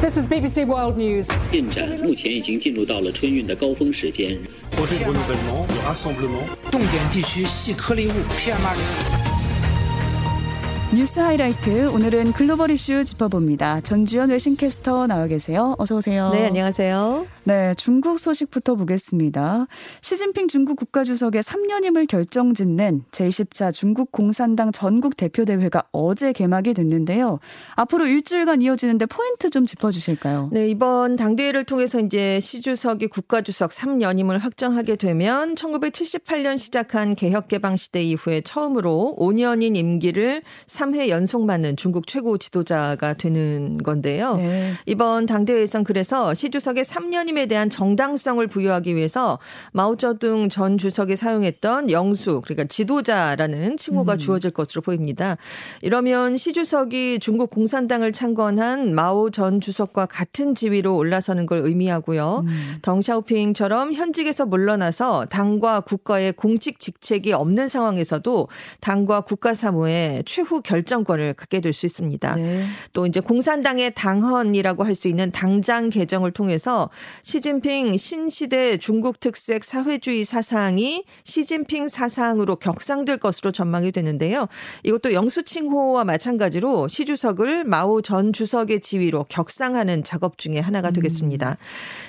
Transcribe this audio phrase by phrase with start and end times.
[0.00, 1.26] This is BBC World News.
[1.50, 4.38] 进展目前已经进入到了春运的高峰时间。
[4.72, 6.70] projet de renouvellement, de rassemblement.
[6.70, 9.32] 重点地区细颗粒物 PM2.5。
[10.94, 13.80] 뉴스 하이라이트 오늘은 글로벌 이슈 짚어봅니다.
[13.80, 15.74] 전주현 외신캐스터 나와 계세요.
[15.78, 16.28] 어서 오세요.
[16.32, 17.26] 네, 안녕하세요.
[17.47, 19.67] 네, 중국 소식부터 보겠습니다.
[20.01, 27.39] 시진핑 중국 국가주석의 3년임을 결정짓는 제20차 중국 공산당 전국 대표대회가 어제 개막이 됐는데요.
[27.77, 30.49] 앞으로 일주일간 이어지는데 포인트 좀 짚어주실까요?
[30.51, 38.03] 네, 이번 당대회를 통해서 이제 시 주석이 국가주석 3년임을 확정하게 되면 1978년 시작한 개혁개방 시대
[38.03, 44.35] 이후에 처음으로 5년인 임기를 3회 연속 맞는 중국 최고 지도자가 되는 건데요.
[44.35, 44.73] 네.
[44.85, 49.39] 이번 당대회에선 그래서 시 주석의 3년임 에 대한 정당성을 부여하기 위해서
[49.71, 54.17] 마오쩌둥 전 주석이 사용했던 영수 그러니까 지도자라는 칭호가 음.
[54.17, 55.37] 주어질 것으로 보입니다.
[55.81, 62.43] 이러면 시 주석이 중국 공산당을 창건한 마오 전 주석과 같은 지위로 올라서는 걸 의미하고요.
[62.45, 62.77] 음.
[62.81, 68.47] 덩샤오핑처럼 현직에서 물러나서 당과 국가의 공직 직책이 없는 상황에서도
[68.81, 72.35] 당과 국가 사무에 최후 결정권을 갖게 될 수 있습니다.
[72.35, 72.63] 네.
[72.93, 76.89] 또 이제 공산당의 당헌이라고 할 수 있는 당장 개정을 통해서
[77.27, 84.47] 시진핑 신시대 중국 특색 사회주의 사상이 시진핑 사상으로 격상될 것으로 전망이 되는데요.
[84.83, 91.57] 이것도 영수칭호와 마찬가지로 시 주석을 마오 전 주석의 지위로 격상하는 작업 중에 하나가 되겠습니다.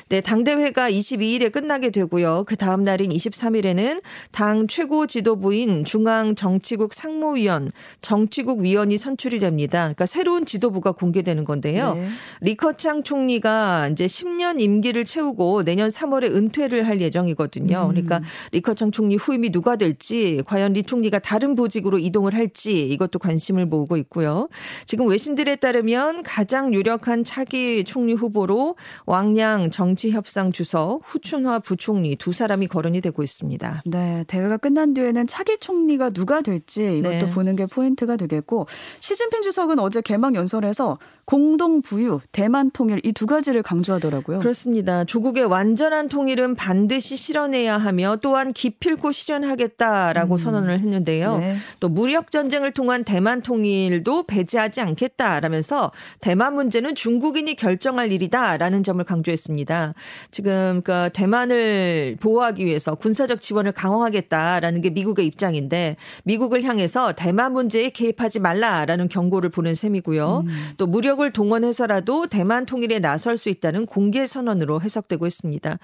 [0.09, 2.45] 네, 당대회가 22일에 끝나게 되고요.
[2.47, 9.81] 그 다음 날인 23일에는 당 최고 지도부인 중앙정치국 상무위원, 정치국 위원이 선출이 됩니다.
[9.81, 11.95] 그러니까 새로운 지도부가 공개되는 건데요.
[11.95, 12.09] 네.
[12.41, 17.85] 리커창 총리가 이제 10년 임기를 채우고 내년 3월에 은퇴를 할 예정이거든요.
[17.87, 17.89] 음.
[17.91, 23.67] 그러니까 리커창 총리 후임이 누가 될지, 과연 리 총리가 다른 보직으로 이동을 할지 이것도 관심을
[23.67, 24.49] 모으고 있고요.
[24.87, 32.69] 지금 외신들에 따르면 가장 유력한 차기 총리 후보로 왕양 정치협상 주석, 후춘화 부총리 두 사람이
[32.69, 33.83] 거론이 되고 있습니다.
[33.85, 37.29] 네, 대회가 끝난 뒤에는 차기 총리가 누가 될지 이것도 네.
[37.29, 38.67] 보는 게 포인트가 되겠고
[39.01, 44.39] 시진핑 주석은 어제 개막 연설에서 공동 부유, 대만 통일 이 두 가지를 강조하더라고요.
[44.39, 44.88] 그렇습니다.
[45.07, 50.39] 조국의 완전한 통일은 반드시 실현해야 하며 또한 기필코 실현하겠다라고 음.
[50.39, 51.39] 선언을 했는데요.
[51.39, 51.57] 네.
[51.81, 59.95] 또 무력 전쟁을 통한 대만 통일도 배제하지 않겠다라면서 대만 문제는 중국인이 결정할 일이다라는 점을 강조했습니다.
[60.31, 67.91] 지금 그 대만을 보호하기 위해서 군사적 지원을 강화하겠다라는 게 미국의 입장인데 미국을 향해서 대만 문제에
[67.91, 70.45] 개입하지 말라라는 경고를 보낸 셈이고요.
[70.77, 75.79] 또 무력을 동원해서라도 대만 통일에 나설 수 있다는 공개 선언으로 해석되고 있습니다.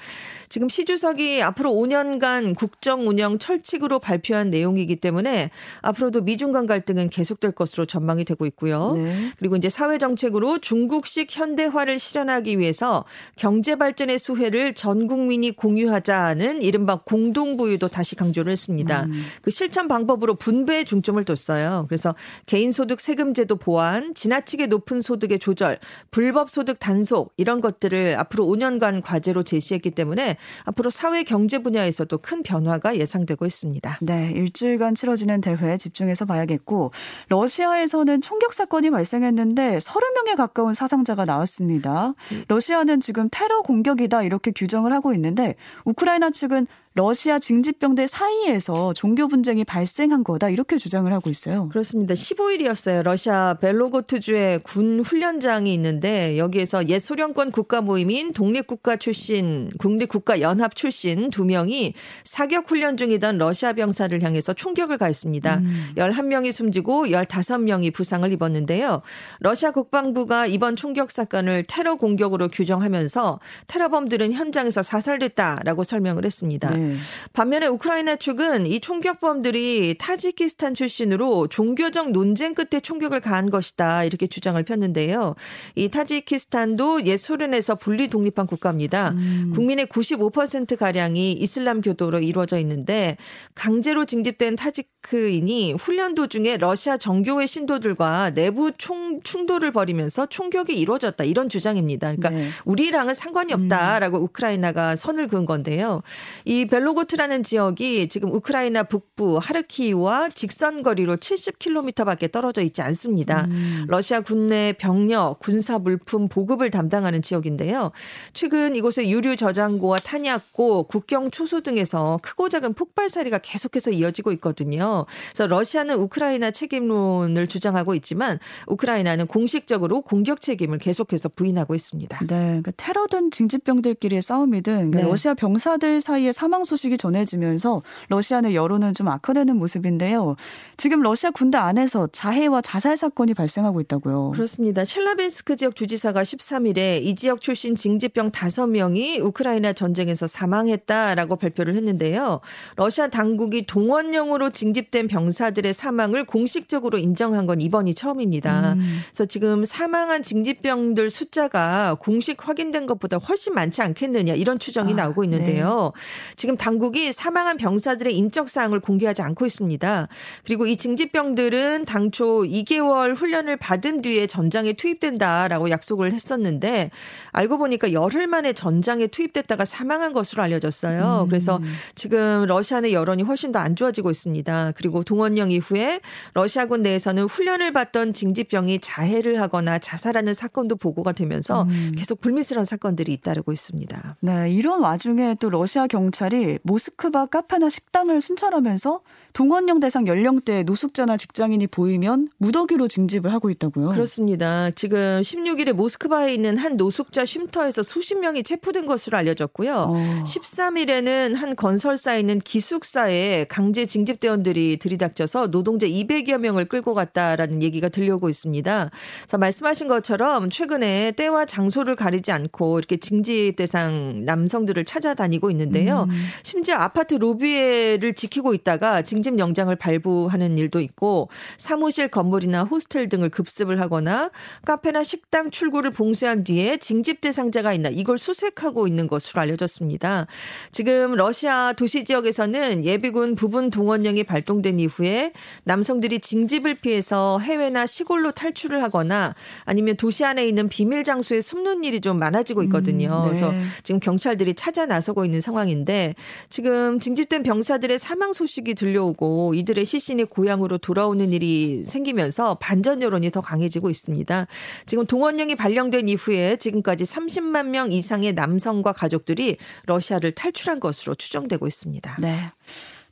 [0.48, 5.50] 지금 시 주석이 앞으로 5년간 국정 운영 철칙으로 발표한 내용이기 때문에
[5.82, 8.92] 앞으로도 미중 간 갈등은 계속될 것으로 전망이 되고 있고요.
[8.92, 9.30] 네.
[9.38, 13.04] 그리고 이제 사회 정책으로 중국식 현대화를 실현하기 위해서
[13.36, 19.06] 경제 발전의 수혜를 전 국민이 공유하자는 이른바 공동부유도 다시 강조를 했습니다.
[19.42, 21.86] 그 실천 방법으로 분배에 중점을 뒀어요.
[21.88, 22.14] 그래서
[22.46, 25.78] 개인소득 세금제도 보완, 지나치게 높은 소득의 조절,
[26.10, 32.42] 불법 소득 단속 이런 것들을 앞으로 5년간 과제로 제시했기 때문에 앞으로 사회 경제 분야에서도 큰
[32.42, 33.98] 변화가 예상되고 있습니다.
[34.02, 36.92] 네, 일주일간 치러지는 대회 집중해서 봐야겠고
[37.28, 42.14] 러시아에서는 총격 사건이 발생했는데 30명에 가까운 사상자가 나왔습니다.
[42.48, 46.66] 러시아는 지금 테러 공격이다 이렇게 규정을 하고 있는데 우크라이나 측은
[46.96, 51.68] 러시아 징집병대 사이에서 종교 분쟁이 발생한 거다 이렇게 주장을 하고 있어요.
[51.70, 52.14] 그렇습니다.
[52.14, 53.02] 15일이었어요.
[53.02, 61.30] 러시아 벨로고트주에 군 훈련장이 있는데 여기에서 옛 소련권 국가 모임인 독립국가 출신, 독립국가 연합 출신
[61.30, 65.62] 두 명이 사격 훈련 중이던 러시아 병사를 향해서 총격을 가했습니다.
[65.96, 69.02] 11명이 숨지고 15명이 부상을 입었는데요.
[69.40, 76.70] 러시아 국방부가 이번 총격 사건을 테러 공격으로 규정하면서 테러범들은 현장에서 사살됐다라고 설명을 했습니다.
[76.70, 76.83] 네.
[77.32, 84.62] 반면에 우크라이나 측은 이 총격범들이 타지키스탄 출신으로 종교적 논쟁 끝에 총격을 가한 것이다 이렇게 주장을
[84.62, 85.34] 폈는데요.
[85.74, 89.14] 이 타지키스탄도 옛 소련에서 분리 독립한 국가입니다.
[89.54, 93.16] 국민의 95% 가량이 이슬람 교도로 이루어져 있는데
[93.54, 101.48] 강제로 징집된 타지크인이 훈련 도중에 러시아 정교회 신도들과 내부 총 충돌을 벌이면서 총격이 이루어졌다 이런
[101.48, 102.14] 주장입니다.
[102.14, 102.48] 그러니까 네.
[102.64, 106.02] 우리랑은 상관이 없다라고 우크라이나가 선을 그은 건데요.
[106.44, 113.44] 이 벨로고트라는 지역이 지금 우크라이나 북부 하르키우와 직선 거리로 70km밖에 떨어져 있지 않습니다.
[113.44, 113.84] 음.
[113.86, 117.92] 러시아 군내 병력, 군사 물품 보급을 담당하는 지역인데요.
[118.32, 125.06] 최근 이곳에 유류 저장고와 탄약고, 국경 초소 등에서 크고 작은 폭발 사례가 계속해서 이어지고 있거든요.
[125.28, 132.18] 그래서 러시아는 우크라이나 책임론을 주장하고 있지만 우크라이나는 공식적으로 공격 책임을 계속해서 부인하고 있습니다.
[132.26, 135.04] 네, 그러니까 테러든 징집병들끼리의 싸움이든 그러니까 네.
[135.04, 140.36] 러시아 병사들 사이에 사망 소식이 전해지면서 러시아 내 여론은 좀 악화되는 모습인데요.
[140.76, 144.30] 지금 러시아 군대 안에서 자해와 자살 사건이 발생하고 있다고요.
[144.30, 144.84] 그렇습니다.
[144.84, 152.40] 첼라벤스크 지역 주지사가 13일에 이 지역 출신 징집병 5명이 우크라이나 전쟁에서 사망했다라고 발표를 했는데요.
[152.76, 158.74] 러시아 당국이 동원령으로 징집된 병사들의 사망을 공식적으로 인정한 건 이번이 처음입니다.
[158.74, 159.00] 음.
[159.08, 165.24] 그래서 지금 사망한 징집병들 숫자가 공식 확인된 것보다 훨씬 많지 않겠느냐 이런 추정이 아, 나오고
[165.24, 165.92] 있는데요.
[165.94, 166.34] 네.
[166.36, 170.08] 지금 당국이 사망한 병사들의 인적 사항을 공개하지 않고 있습니다.
[170.44, 176.90] 그리고 이 징집병들은 당초 2개월 훈련을 받은 뒤에 전장에 투입된다라고 약속을 했었는데
[177.32, 181.22] 알고 보니까 열흘 만에 전장에 투입됐다가 사망한 것으로 알려졌어요.
[181.24, 181.28] 음.
[181.28, 181.60] 그래서
[181.96, 184.72] 지금 러시아 내 여론이 훨씬 더 안 좋아지고 있습니다.
[184.76, 186.00] 그리고 동원령 이후에
[186.34, 191.92] 러시아군 내에서는 훈련을 받던 징집병이 자해를 하거나 자살하는 사건도 보고가 되면서 음.
[191.96, 194.16] 계속 불미스러운 사건들이 잇따르고 있습니다.
[194.20, 199.00] 네, 이런 와중에 또 러시아 경찰이 모스크바 카페나 식당을 순찰하면서
[199.34, 203.88] 동원령 대상 연령대 노숙자나 직장인이 보이면 무더기로 징집을 하고 있다고요.
[203.88, 204.70] 그렇습니다.
[204.70, 209.74] 지금 16일에 모스크바에 있는 한 노숙자 쉼터에서 수십 명이 체포된 것으로 알려졌고요.
[209.88, 210.22] 어.
[210.24, 218.28] 13일에는 한 건설사에 있는 기숙사에 강제 징집대원들이 들이닥쳐서 노동자 200여 명을 끌고 갔다라는 얘기가 들려오고
[218.28, 218.90] 있습니다.
[219.22, 226.06] 그래서 말씀하신 것처럼 최근에 때와 장소를 가리지 않고 이렇게 징집 대상 남성들을 찾아다니고 있는데요.
[226.08, 226.23] 음.
[226.42, 233.30] 심지어 아파트 로비를 지키고 있다가 징 징집 영장을 발부하는 일도 있고 사무실 건물이나 호스텔 등을
[233.30, 234.30] 급습을 하거나
[234.66, 240.26] 카페나 식당 출구를 봉쇄한 뒤에 징집 대상자가 있나 이걸 수색하고 있는 것으로 알려졌습니다.
[240.72, 245.32] 지금 러시아 도시 지역에서는 예비군 부분 동원령이 발동된 이후에
[245.64, 249.34] 남성들이 징집을 피해서 해외나 시골로 탈출을 하거나
[249.64, 253.24] 아니면 도시 안에 있는 비밀 장소에 숨는 일이 좀 많아지고 있거든요.
[253.26, 253.38] 음, 네.
[253.40, 256.13] 그래서 지금 경찰들이 찾아 나서고 있는 상황인데
[256.50, 263.40] 지금 징집된 병사들의 사망 소식이 들려오고 이들의 시신이 고향으로 돌아오는 일이 생기면서 반전 여론이 더
[263.40, 264.46] 강해지고 있습니다.
[264.86, 272.16] 지금 동원령이 발령된 이후에 지금까지 30만 명 이상의 남성과 가족들이 러시아를 탈출한 것으로 추정되고 있습니다.
[272.20, 272.50] 네.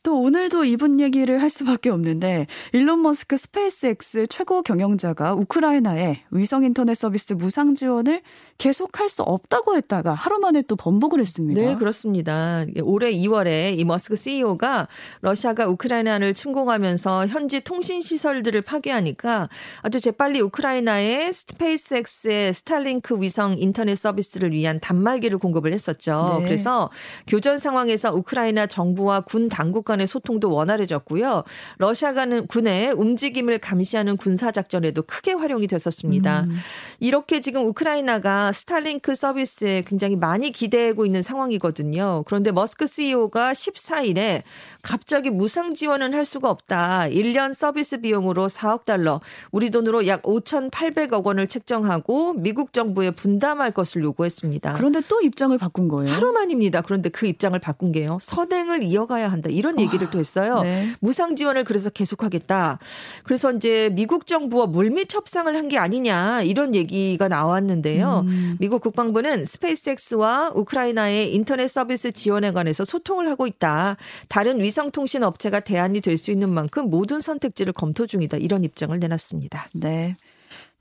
[0.02, 6.94] 또 오늘도 이분 얘기를 할 수밖에 없는데 일론 머스크 스페이스X 최고 경영자가 우크라이나에 위성 인터넷
[6.94, 8.22] 서비스 무상 지원을
[8.58, 11.60] 계속할 수 없다고 했다가 하루 만에 또 번복을 했습니다.
[11.60, 12.64] 네, 그렇습니다.
[12.82, 14.88] 올해 2월에 이 머스크 CEO가
[15.20, 19.48] 러시아가 우크라이나를 침공하면서 현지 통신 시설들을 파괴하니까
[19.82, 26.38] 아주 재빨리 우크라이나에 SpaceX의 Starlink 위성 인터넷 서비스를 위한 단말기를 공급을 했었죠.
[26.40, 26.46] 네.
[26.46, 26.90] 그래서
[27.28, 31.44] 교전 상황에서 우크라이나 정부와 군 당국 간의 소통도 원활해졌고요.
[31.76, 36.44] 러시아 간 군의 움직임을 감시하는 군사 작전에도 크게 활용이 됐었습니다.
[36.44, 36.56] 음.
[36.98, 42.24] 이렇게 지금 우크라이나가 Starlink 서비스에 굉장히 많이 기대하고 있는 상황이거든요.
[42.26, 44.42] 그런데 머스크 CEO가 14일에
[44.80, 47.08] 갑자기 무상 지원은 할 수가 없다.
[47.10, 54.02] 1년 서비스 비용으로 4억 달러, 우리 돈으로 약 5,800억 원을 책정하고 미국 정부에 분담할 것을
[54.04, 54.72] 요구했습니다.
[54.72, 56.12] 그런데 또 입장을 바꾼 거예요?
[56.14, 56.80] 하루 만입니다.
[56.80, 58.18] 그런데 그 입장을 바꾼 게요.
[58.22, 59.50] 선행을 이어가야 한다.
[59.50, 60.60] 이런 얘기를 또 했어요.
[60.62, 60.92] 네.
[61.00, 62.78] 무상 지원을 그래서 계속하겠다.
[63.24, 68.24] 그래서 이제 미국 정부와 물밑 협상을 한 게 아니냐 이런 얘기가 나왔는데요.
[68.26, 68.56] 음.
[68.58, 73.96] 미국 국방부는 SpaceX와 우크라이나의 인터넷 서비스 지원에 관해서 소통을 하고 있다.
[74.28, 78.36] 다른 위성통신 업체가 대안이 될 수 있는 만큼 모든 선택지를 검토 중이다.
[78.36, 79.68] 이런 입장을 내놨습니다.
[79.72, 80.16] 네.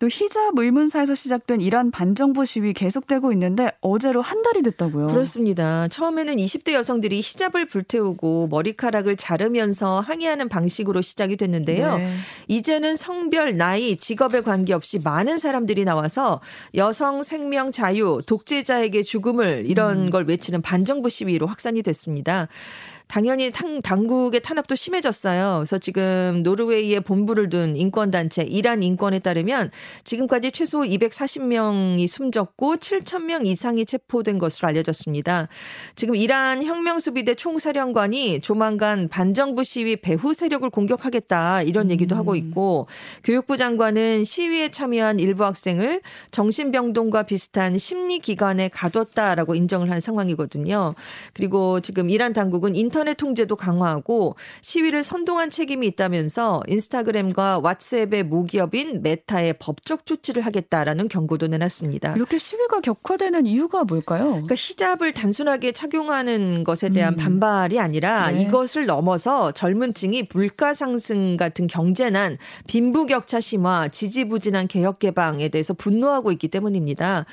[0.02, 5.06] 또 히잡 의문사에서 시작된 이란 반정부 시위 계속되고 있는데 어제로 한 달이 됐다고요.
[5.06, 5.88] 그렇습니다.
[5.90, 11.98] 처음에는 20대 여성들이 히잡을 불태우고 머리카락을 자르면서 항의하는 방식으로 시작이 됐는데요.
[11.98, 12.16] 네.
[12.48, 16.42] 이제는 성별, 나이, 직업에 관계없이 많은 사람들이 나와서
[16.74, 20.10] 여성 생명 자유, 독재자에게 죽음을 이런 음.
[20.10, 22.48] 걸 외치는 반정부 시위로 확산이 됐습니다.
[23.12, 25.56] 당연히 당, 당국의 탄압도 심해졌어요.
[25.58, 29.70] 그래서 지금 노르웨이에 본부를 둔 인권단체 이란 인권에 따르면
[30.04, 35.48] 지금까지 최소 240명이 숨졌고 7천 명 이상이 체포된 것으로 알려졌습니다.
[35.96, 42.88] 지금 이란 혁명수비대 총사령관이 조만간 반정부 시위 배후 세력을 공격하겠다 이런 얘기도 하고 있고
[43.24, 50.94] 교육부 장관은 시위에 참여한 일부 학생을 정신병동과 비슷한 심리기관에 가뒀다라고 인정을 한 상황이거든요.
[51.34, 59.54] 그리고 지금 이란 당국은 인터넷 통제도 강화하고 시위를 선동한 책임이 있다면서 인스타그램과 왓츠앱의 모기업인 메타에
[59.54, 62.14] 법적 조치를 하겠다라는 경고도 내놨습니다.
[62.16, 64.26] 이렇게 시위가 격화되는 이유가 뭘까요?
[64.32, 67.18] 그러니까 히잡을 단순하게 착용하는 것에 대한 음.
[67.18, 68.44] 반발이 아니라 네.
[68.44, 76.32] 이것을 넘어서 젊은 층이 물가 상승 같은 경제난, 빈부격차 심화, 지지부진한 개혁 개방에 대해서 분노하고
[76.34, 77.26] 있기 때문입니다.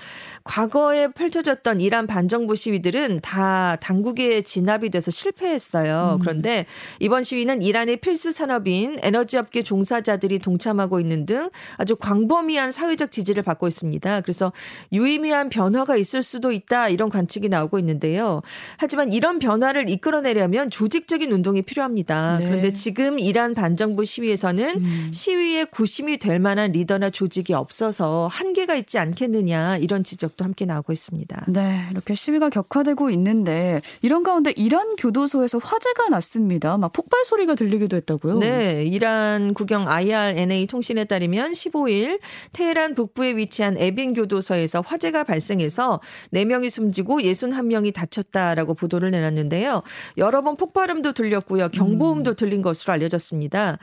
[0.45, 6.15] 과거에 펼쳐졌던 이란 반정부 시위들은 다 당국에 진압이 돼서 실패했어요.
[6.15, 6.19] 음.
[6.21, 6.65] 그런데
[6.99, 13.43] 이번 시위는 이란의 필수 산업인 에너지업계 종사자들이 동참하고 있는 등 아주 광범 위한 사회적 지지를
[13.43, 14.21] 받고 있습니다.
[14.21, 14.53] 그래서
[14.93, 18.43] 유의미한 변화가 있을 수도 있다 이런 관측이 나오고 있는데요.
[18.77, 22.37] 하지만 이런 변화를 이끌어내려면 조직적인 운동이 필요합니다.
[22.39, 22.47] 네.
[22.47, 25.11] 그런데 지금 이란 반정부 시위에서는 음.
[25.13, 31.47] 시위에 구심이 될 만한 리더나 조직이 없어서 한계가 있지 않겠느냐 이런 지적도 함께 나오고 있습니다.
[31.49, 36.79] 네, 이렇게 시위가 격화되고 있는데 이런 가운데 이란 교도소에서 화재가 났습니다.
[36.79, 38.39] 막 폭발 소리가 들리기도 했다고요?
[38.39, 42.18] 네, 이란 국영 IRNA 통신에 따르면 15일
[42.53, 46.01] 테헤란 북부에 위치한 에빈 교도소에서 화재가 발생해서
[46.33, 49.83] 4명이 숨지고 61명이 다쳤다라고 보도를 내놨는데요.
[50.17, 51.69] 여러 번 폭발음도 들렸고요.
[51.71, 52.37] 경보음도 음.
[52.37, 53.79] 들린 것으로 알려졌습니다.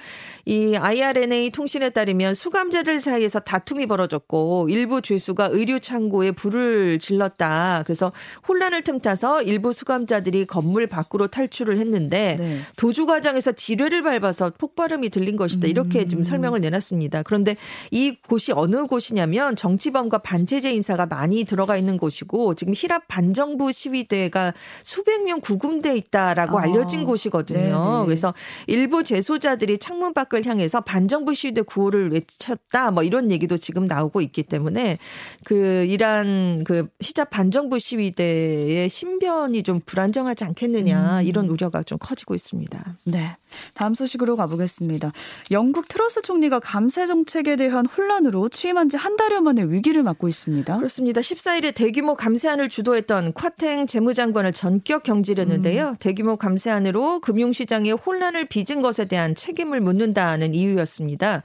[0.46, 7.84] 이 IRNA 통신에 따르면 수감자들 사이에서 다툼이 벌어졌고 일부 죄수가 의류 창고에 불을 질렀다.
[7.86, 8.12] 그래서
[8.48, 12.60] 혼란을 틈타서 일부 수감자들이 건물 밖으로 탈출을 했는데 네.
[12.78, 15.68] 도주 과정에서 지뢰를 밟아서 폭발음이 들린 것이다.
[15.68, 16.24] 이렇게 좀 음.
[16.24, 17.24] 설명을 내놨습니다.
[17.24, 17.56] 그런데
[17.92, 24.54] 이 곳이 어느 곳이냐면 정치범과 반체제 인사가 많이 들어가 있는 곳이고 지금 히랍 반정부 시위대가
[24.84, 26.64] 수백 명 구금돼 있다라고 아.
[26.64, 27.60] 알려진 곳이거든요.
[27.60, 28.06] 네네.
[28.06, 28.34] 그래서
[28.68, 32.92] 일부 재소자들이 창문 밖을 향해서 반정부 시위대 구호를 외쳤다.
[32.92, 34.98] 뭐 이런 얘기도 지금 나오고 있기 때문에
[35.44, 41.26] 그 이란 그 히잡 반정부 시위대의 신변이 좀 불안정하지 않겠느냐 음.
[41.26, 42.98] 이런 우려가 좀 커지고 있습니다.
[43.06, 43.38] 네.
[43.76, 45.14] 다음 소식으로 가보겠습니다.
[45.52, 50.78] 영국 트러스 총리가 감세 정책에 대한 혼란으로 취임한 지 한 달여 만에 위기를 맞고 있습니다.
[50.78, 51.22] 그렇습니다.
[51.22, 55.90] 14일에 대규모 감세안을 주도했던 쿼탱 재무장관을 전격 경질했는데요.
[55.90, 55.96] 음.
[56.00, 61.44] 대규모 감세안으로 금융시장에 혼란을 빚은 것에 대한 책임을 묻는다는 이유였습니다.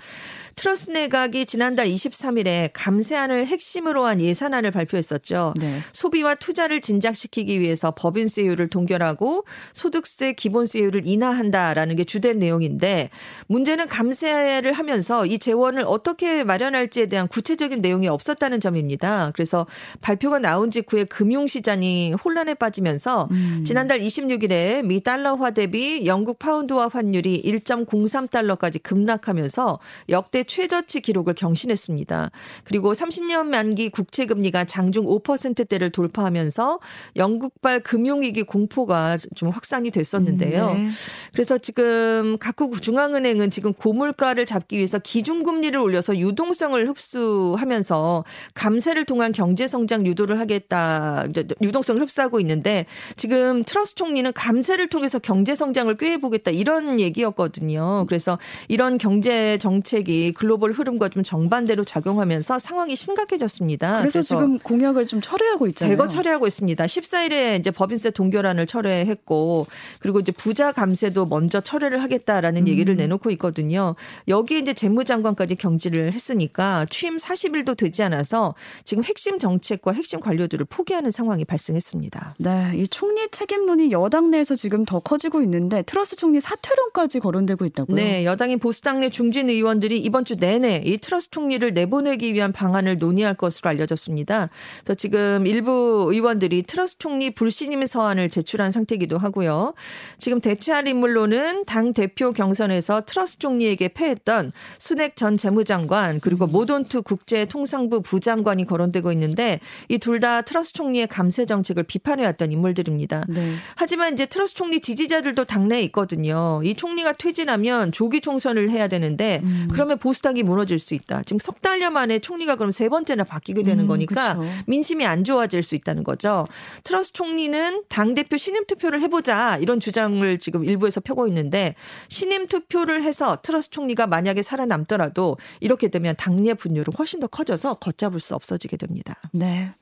[0.61, 5.55] 트러스 내각이 지난달 23일에 감세안을 핵심으로 한 예산안을 발표했었죠.
[5.59, 5.79] 네.
[5.95, 13.09] 소비와 투자를 진작시키기 위해서 법인세율을 동결하고 소득세 기본세율을 인하한다라는 게 주된 내용인데
[13.47, 19.31] 문제는 감세를 하면서 이 재원을 어떻게 마련할지에 대한 구체적인 내용이 없었다는 점입니다.
[19.33, 19.67] 그래서
[20.03, 23.65] 발표가 나온 직후에 금융시장이 혼란에 빠지면서 음.
[23.67, 29.79] 지난달 26일에 미 달러화 대비 영국 파운드화 환율이 1.03달러까지 급락하면서
[30.11, 32.33] 역대 최저치 기록을 경신했습니다.
[32.65, 36.81] 그리고 30년 만기 국채 금리가 장중 5%대를 돌파하면서
[37.15, 40.73] 영국발 금융위기 공포가 좀 확산이 됐었는데요.
[40.73, 40.91] 음, 네.
[41.33, 49.69] 그래서 지금 각국 중앙은행은 지금 고물가를 잡기 위해서 기준금리를 올려서 유동성을 흡수하면서 감세를 통한 경제
[49.69, 51.27] 성장 유도를 하겠다.
[51.63, 58.07] 유동성을 흡수하고 있는데 지금 트러스 총리는 감세를 통해서 경제 성장을 꾀해 보겠다 이런 얘기였거든요.
[58.09, 63.99] 그래서 이런 경제 정책이 글로벌 흐름과 좀 정반대로 작용하면서 상황이 심각해졌습니다.
[63.99, 65.95] 그래서, 그래서 지금 공약을 좀 철회하고 있잖아요.
[65.95, 66.83] 대거 철회하고 있습니다.
[66.83, 69.67] 14일에 이제 법인세 동결안을 철회했고
[69.99, 72.69] 그리고 이제 부자 감세도 먼저 철회를 하겠다라는 음.
[72.69, 73.97] 얘기를 내놓고 있거든요.
[74.29, 78.55] 여기 이제 재무장관까지 경질을 했으니까 취임 40일도 되지 않아서
[78.87, 82.37] 지금 핵심 정책과 핵심 관료들을 포기하는 상황이 발생했습니다.
[82.39, 87.95] 네, 이 총리 책임론이 여당 내에서 지금 더 커지고 있는데 트러스 총리 사퇴론까지 거론되고 있다고요?
[87.95, 92.99] 네, 여당인 보수당 내 중진 의원들이 이번 주 내내 이 트러스 총리를 내보내기 위한 방안을
[92.99, 94.51] 논의할 것으로 알려졌습니다.
[94.85, 99.75] 그래서 지금 일부 의원들이 트러스 총리 불신임 서한을 제출한 상태이기도 하고요.
[100.19, 106.53] 지금 대체할 인물로는 당 대표 경선에서 트러스 총리에게 패했던 수낵 전 재무장관 그리고 음.
[106.53, 113.25] 모돈트 국제통상부 부장관이 거론되고 있는데 이 둘 다 트러스 총리의 감세 정책을 비판해왔던 인물들입니다.
[113.29, 113.55] 네.
[113.75, 116.61] 하지만 이제 트러스 총리 지지자들도 당내에 있거든요.
[116.63, 119.69] 이 총리가 퇴진하면 조기 총선을 해야 되는데 음.
[119.73, 121.23] 그러면 보 보수당이 무너질 수 있다.
[121.23, 124.49] 지금 석 달여 만에 총리가 그럼 세 번째나 바뀌게 되는 음, 거니까 그쵸.
[124.67, 126.47] 민심이 안 좋아질 수 있다는 거죠.
[126.83, 131.77] 트러스 총리는 당 대표 신임 투표를 해보자 이런 주장을 지금 일부에서 펴고 있는데
[132.09, 138.19] 신임 투표를 해서 트러스 총리가 만약에 살아남더라도 이렇게 되면 당내 분열은 훨씬 더 커져서 걷잡을
[138.19, 139.17] 수 없어지게 됩니다.
[139.33, 139.73] 네.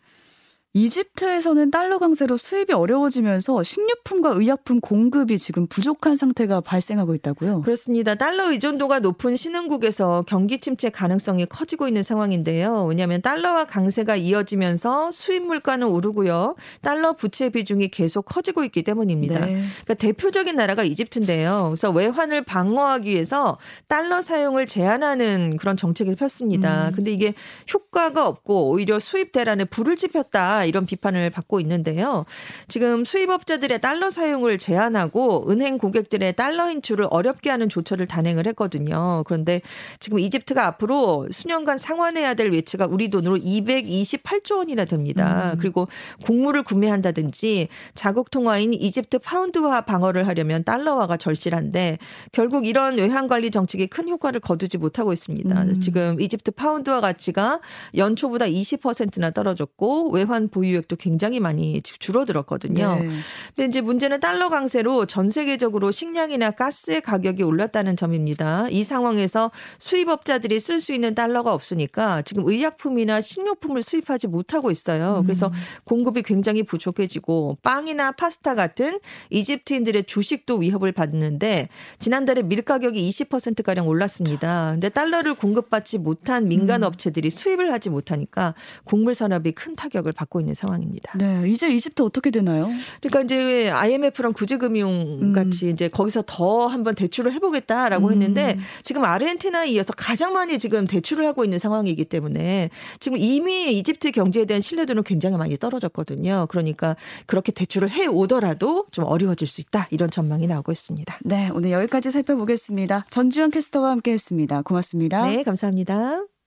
[0.74, 7.62] 이집트에서는 달러 강세로 수입이 어려워지면서 식료품과 의약품 공급이 지금 부족한 상태가 발생하고 있다고요.
[7.62, 8.14] 그렇습니다.
[8.14, 12.84] 달러 의존도가 높은 신흥국에서 경기 침체 가능성이 커지고 있는 상황인데요.
[12.84, 16.54] 왜냐하면 달러와 강세가 이어지면서 수입 물가는 오르고요.
[16.82, 19.46] 달러 부채 비중이 계속 커지고 있기 때문입니다.
[19.46, 19.62] 네.
[19.84, 21.68] 그러니까 대표적인 나라가 이집트인데요.
[21.70, 23.58] 그래서 외환을 방어하기 위해서
[23.88, 26.88] 달러 사용을 제한하는 그런 정책을 폈습니다.
[26.88, 26.92] 음.
[26.94, 27.32] 근데 이게
[27.72, 32.24] 효과가 없고 오히려 수입 대란에 불을 지폈다 이런 비판을 받고 있는데요.
[32.68, 39.22] 지금 수입업자들의 달러 사용을 제한하고 은행 고객들의 달러 인출을 어렵게 하는 조처를 단행을 했거든요.
[39.26, 39.60] 그런데
[40.00, 45.52] 지금 이집트가 앞으로 수년간 상환해야 될 외채가 우리 돈으로 228조 원이나 됩니다.
[45.52, 45.58] 음.
[45.58, 45.88] 그리고
[46.24, 51.98] 곡물을 구매한다든지 자국 통화인 이집트 파운드화 방어를 하려면 달러화가 절실한데
[52.32, 55.62] 결국 이런 외환 관리 정책이 큰 효과를 거두지 못하고 있습니다.
[55.62, 55.80] 음.
[55.80, 57.60] 지금 이집트 파운드화 가치가
[57.96, 62.96] 연초보다 20%나 떨어졌고 외환 보유액도 굉장히 많이 줄어들었거든요.
[62.96, 63.08] 네.
[63.54, 68.66] 근데 이제 문제는 달러 강세로 전 세계적으로 식량이나 가스의 가격이 올랐다는 점입니다.
[68.70, 75.22] 이 상황에서 수입업자들이 쓸 수 있는 달러가 없으니까 지금 의약품이나 식료품을 수입하지 못하고 있어요.
[75.24, 75.52] 그래서
[75.84, 78.98] 공급이 굉장히 부족해지고 빵이나 파스타 같은
[79.30, 84.70] 이집트인들의 주식도 위협을 받는데 지난달에 밀 가격이 20%가량 올랐습니다.
[84.72, 90.54] 근데 달러를 공급받지 못한 민간 업체들이 수입을 하지 못하니까 곡물 산업이 큰 타격을 받고 있는
[90.54, 91.16] 상황입니다.
[91.18, 91.48] 네.
[91.48, 92.70] 이제 이집트 어떻게 되나요?
[93.00, 95.32] 그러니까 이제 IMF랑 구제금융 음.
[95.32, 98.12] 같이 이제 거기서 더 한번 대출을 해보겠다라고 음.
[98.12, 104.10] 했는데 지금 아르헨티나에 이어서 가장 많이 지금 대출을 하고 있는 상황이기 때문에 지금 이미 이집트
[104.12, 106.46] 경제에 대한 신뢰도는 굉장히 많이 떨어졌거든요.
[106.48, 111.18] 그러니까 그렇게 대출을 해 오더라도 좀 어려워질 수 있다 이런 전망이 나오고 있습니다.
[111.24, 111.50] 네.
[111.52, 113.06] 오늘 여기까지 살펴보겠습니다.
[113.10, 114.62] 전주현 캐스터와 함께 했습니다.
[114.62, 115.26] 고맙습니다.
[115.26, 116.37] 네, 감사합니다.